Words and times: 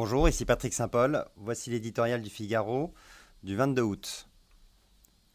Bonjour, 0.00 0.28
ici 0.28 0.44
Patrick 0.44 0.72
Saint-Paul. 0.72 1.24
Voici 1.34 1.70
l'éditorial 1.70 2.22
du 2.22 2.30
Figaro 2.30 2.94
du 3.42 3.56
22 3.56 3.82
août. 3.82 4.28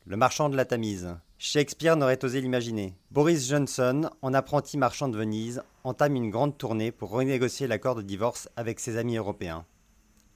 Le 0.05 0.15
marchand 0.15 0.47
de 0.47 0.55
la 0.55 0.63
Tamise. 0.63 1.17
Shakespeare 1.37 1.97
n'aurait 1.97 2.23
osé 2.23 2.39
l'imaginer. 2.39 2.95
Boris 3.11 3.49
Johnson, 3.49 4.09
en 4.21 4.33
apprenti 4.33 4.77
marchand 4.77 5.09
de 5.09 5.17
Venise, 5.17 5.61
entame 5.83 6.15
une 6.15 6.29
grande 6.29 6.57
tournée 6.57 6.93
pour 6.93 7.09
renégocier 7.09 7.67
l'accord 7.67 7.95
de 7.95 8.01
divorce 8.01 8.47
avec 8.55 8.79
ses 8.79 8.95
amis 8.95 9.17
européens. 9.17 9.65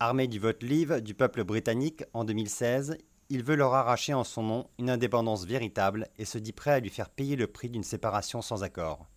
Armé 0.02 0.28
du 0.28 0.39
vote 0.39 0.62
live 0.62 1.00
du 1.00 1.14
peuple 1.14 1.46
britannique 1.46 2.04
en 2.12 2.25
2016, 2.25 2.98
il 3.30 3.44
veut 3.46 3.55
leur 3.55 3.75
arracher 3.75 4.14
en 4.14 4.25
son 4.25 4.44
nom 4.44 4.68
une 4.78 4.89
indépendance 4.89 5.46
véritable 5.46 6.09
et 6.18 6.25
se 6.25 6.38
dit 6.38 6.52
prêt 6.52 6.71
à 6.71 6.80
lui 6.82 6.89
faire 6.89 7.09
payer 7.09 7.38
le 7.38 7.48
prix 7.48 7.70
d'une 7.70 7.82
séparation 7.82 8.41
sans 8.41 8.62
accord. 8.62 9.07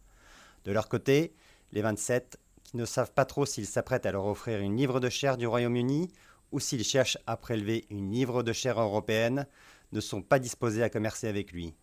De 0.65 0.71
leur 0.71 0.89
côté, 0.89 1.35
les 1.73 1.83
27 1.83 2.39
qui 2.65 2.77
ne 2.77 2.85
savent 2.85 3.13
pas 3.13 3.25
trop 3.25 3.47
s'ils 3.47 3.67
s'apprêtent 3.67 4.07
à 4.07 4.13
leur 4.13 4.27
offrir 4.27 4.61
une 4.61 4.77
livre 4.77 5.01
de 5.01 5.09
chair 5.09 5.37
du 5.37 5.47
Royaume-Uni 5.47 6.11
ou 6.53 6.61
s'ils 6.61 6.85
cherchent 6.85 7.19
à 7.27 7.37
prélever 7.37 7.87
une 7.91 8.11
livre 8.11 8.43
de 8.43 8.53
chair 8.53 8.81
européenne, 8.81 9.47
ne 9.93 10.01
sont 10.01 10.23
pas 10.23 10.39
disposés 10.39 10.83
à 10.83 10.91
commercer 10.91 11.29
avec 11.29 11.53
lui. 11.53 11.75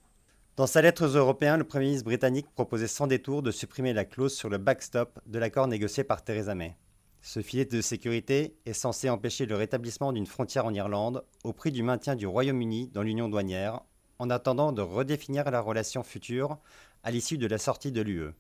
Dans 0.56 0.68
sa 0.68 0.82
lettre 0.82 1.06
aux 1.06 1.16
Européens, 1.16 1.58
le 1.58 1.64
Premier 1.64 1.86
ministre 1.86 2.06
britannique 2.06 2.48
proposait 2.56 2.88
sans 2.88 3.08
détour 3.08 3.44
de 3.44 3.52
supprimer 3.52 3.94
la 3.94 4.06
clause 4.06 4.34
sur 4.34 4.50
le 4.50 4.58
backstop 4.58 5.20
de 5.26 5.40
l'accord 5.40 5.68
négocié 5.68 6.04
par 6.04 6.24
Theresa 6.24 6.56
May. 6.56 6.76
Ce 7.22 7.42
filet 7.42 7.66
de 7.66 7.82
sécurité 7.82 8.56
est 8.66 8.74
censé 8.74 9.10
empêcher 9.10 9.46
le 9.46 9.56
rétablissement 9.56 10.14
d'une 10.14 10.26
frontière 10.26 10.66
en 10.66 10.74
Irlande 10.74 11.24
au 11.44 11.54
prix 11.54 11.72
du 11.72 11.84
maintien 11.84 12.16
du 12.16 12.26
Royaume-Uni 12.26 12.88
dans 12.88 13.04
l'union 13.04 13.30
douanière, 13.30 13.82
en 14.18 14.30
attendant 14.30 14.72
de 14.72 14.82
redéfinir 14.82 15.50
la 15.52 15.62
relation 15.62 16.04
future 16.04 16.58
à 17.04 17.12
l'issue 17.12 17.38
de 17.38 17.48
la 17.48 17.58
sortie 17.58 17.92
de 17.92 18.02
l'UE. 18.02 18.32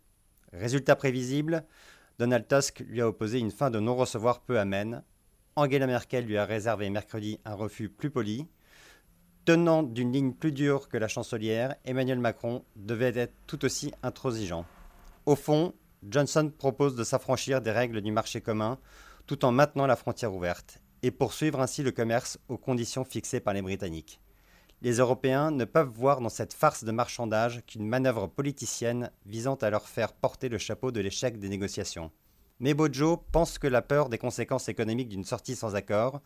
Résultat 0.53 0.95
prévisible, 0.95 1.65
Donald 2.19 2.47
Tusk 2.47 2.83
lui 2.87 3.01
a 3.01 3.07
opposé 3.07 3.37
une 3.37 3.51
fin 3.51 3.69
de 3.69 3.79
non-recevoir 3.79 4.41
peu 4.41 4.59
amène. 4.59 5.03
Angela 5.55 5.85
Merkel 5.85 6.25
lui 6.25 6.37
a 6.37 6.45
réservé 6.45 6.89
mercredi 6.89 7.39
un 7.45 7.53
refus 7.53 7.89
plus 7.89 8.09
poli. 8.09 8.47
Tenant 9.45 9.83
d'une 9.83 10.11
ligne 10.11 10.33
plus 10.33 10.51
dure 10.51 10.89
que 10.89 10.97
la 10.97 11.07
chancelière, 11.07 11.75
Emmanuel 11.85 12.19
Macron 12.19 12.65
devait 12.75 13.15
être 13.15 13.35
tout 13.45 13.63
aussi 13.65 13.93
intransigeant. 14.01 14.65
Au 15.27 15.35
fond, 15.35 15.75
Johnson 16.09 16.51
propose 16.57 16.95
de 16.95 17.03
s'affranchir 17.03 17.61
des 17.61 17.71
règles 17.71 18.01
du 18.01 18.11
marché 18.11 18.41
commun 18.41 18.79
tout 19.27 19.45
en 19.45 19.51
maintenant 19.51 19.85
la 19.85 19.95
frontière 19.95 20.33
ouverte 20.33 20.79
et 21.03 21.11
poursuivre 21.11 21.61
ainsi 21.61 21.83
le 21.83 21.91
commerce 21.91 22.39
aux 22.47 22.57
conditions 22.57 23.03
fixées 23.03 23.41
par 23.41 23.53
les 23.53 23.61
Britanniques. 23.61 24.19
Les 24.83 24.97
Européens 24.97 25.49
ne 25.49 25.65
peuvent 25.65 25.89
voir 25.89 26.21
dans 26.21 26.29
cette 26.29 26.53
farce 26.53 26.83
de 26.83 26.91
marchandage 26.91 27.63
qu'une 27.65 27.87
manœuvre 27.87 28.27
politicienne 28.27 29.11
visant 29.25 29.55
à 29.55 29.71
leur 29.71 29.87
faire 29.87 30.13
porter 30.13 30.49
le 30.49 30.59
chapeau 30.59 30.91
de 30.91 30.99
l'échec 30.99 31.39
des 31.39 31.49
négociations. 31.49 32.11
Mais 32.59 32.75
Bojo 32.75 33.17
pense 33.31 33.57
que 33.57 33.65
la 33.65 33.81
peur 33.81 34.09
des 34.09 34.19
conséquences 34.19 34.69
économiques 34.69 35.09
d'une 35.09 35.23
sortie 35.23 35.55
sans 35.55 35.75
accord, 35.75 36.21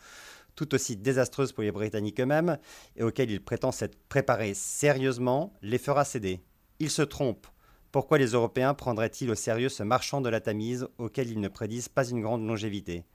tout 0.56 0.76
aussi 0.76 0.98
désastreuse 0.98 1.54
pour 1.54 1.64
les 1.64 1.72
Britanniques 1.72 2.20
eux-mêmes, 2.20 2.58
et 2.98 3.04
auxquelles 3.04 3.32
il 3.32 3.42
prétend 3.42 3.72
s'être 3.72 3.98
préparé 4.10 4.54
sérieusement, 4.54 5.54
les 5.62 5.78
fera 5.78 6.04
céder. 6.04 6.42
Il 6.80 6.90
se 6.90 7.04
trompe. 7.04 7.48
Pourquoi 7.94 8.18
les 8.18 8.32
Européens 8.32 8.74
prendraient-ils 8.74 9.32
au 9.32 9.36
sérieux 9.36 9.70
ce 9.70 9.84
marchand 9.84 10.20
de 10.20 10.30
la 10.30 10.42
Tamise 10.42 10.88
auquel 10.98 11.30
ils 11.30 11.40
ne 11.40 11.48
prédisent 11.48 11.90
pas 11.90 12.08
une 12.08 12.22
grande 12.22 12.46
longévité? 12.46 13.06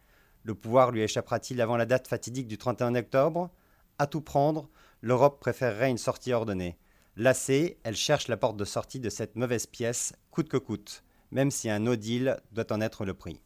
Le 0.45 0.55
pouvoir 0.55 0.93
lui 0.93 1.03
échappera-t-il 1.03 1.61
avant 1.61 1.77
la 1.77 1.87
date 1.87 2.09
fatidique 2.09 2.49
du 2.49 2.57
31 2.57 2.95
octobre? 2.95 3.51
À 3.99 4.07
tout 4.07 4.21
prendre, 4.21 4.69
l'Europe 5.07 5.39
préférerait 5.39 5.91
une 5.91 5.99
sortie 5.99 6.33
ordonnée. 6.33 6.77
Lassée, 7.17 7.79
elle 7.85 7.95
cherche 7.95 8.27
la 8.27 8.37
porte 8.37 8.57
de 8.57 8.65
sortie 8.65 8.99
de 8.99 9.09
cette 9.09 9.37
mauvaise 9.37 9.67
pièce, 9.67 10.13
coûte 10.33 10.49
que 10.49 10.57
coûte, 10.57 11.05
même 11.31 11.53
si 11.53 11.71
un 11.71 11.79
no 11.79 11.95
deal 11.95 12.41
doit 12.51 12.73
en 12.73 12.81
être 12.81 13.05
le 13.05 13.15
prix. 13.15 13.41